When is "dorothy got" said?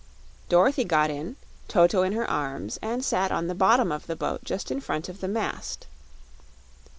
0.49-1.11